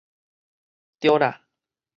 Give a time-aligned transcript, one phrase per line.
[0.99, 1.45] 著啦